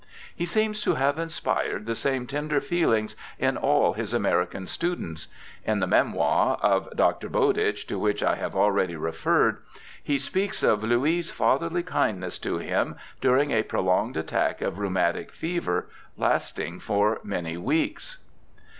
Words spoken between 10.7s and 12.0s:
Louis' fatherly